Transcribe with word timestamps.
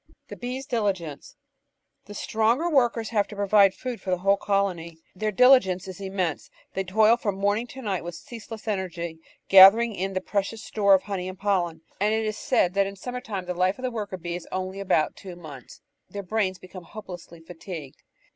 The 0.29 0.35
Bees* 0.35 0.65
Diligence 0.65 1.35
The 2.05 2.15
stronger 2.15 2.67
workers 2.67 3.09
have 3.09 3.27
to 3.27 3.35
provide 3.35 3.75
food 3.75 4.01
for 4.01 4.09
the 4.09 4.17
whole 4.17 4.35
colony. 4.35 4.97
Their 5.15 5.29
diligence 5.31 5.87
is 5.87 6.01
immense; 6.01 6.49
they 6.73 6.83
toil 6.83 7.17
from 7.17 7.35
morning 7.35 7.67
to 7.67 7.83
night 7.83 8.03
with 8.03 8.15
ceaseless 8.15 8.67
energy, 8.67 9.19
gathering 9.47 9.93
in 9.93 10.13
the 10.13 10.19
precious 10.19 10.63
store 10.63 10.95
of 10.95 11.03
honey 11.03 11.29
and 11.29 11.37
pollen, 11.37 11.81
and 11.99 12.15
it 12.15 12.25
is 12.25 12.35
said 12.35 12.73
that 12.73 12.87
in 12.87 12.95
summer 12.95 13.21
time 13.21 13.45
the 13.45 13.51
average 13.51 13.75
524 13.75 13.77
The 13.77 13.77
Outline 13.77 13.77
of 13.77 13.77
Science 13.77 13.77
life 13.77 13.79
of 13.79 13.85
a 13.85 13.91
worker 13.95 14.17
bee 14.17 14.35
is 14.35 14.47
only 14.51 14.79
about 14.79 15.15
two 15.15 15.35
months. 15.35 15.81
Their 16.09 16.23
brains 16.23 16.57
be 16.57 16.67
come 16.67 16.83
hopelessly 16.83 17.39
fatigued. 17.39 18.01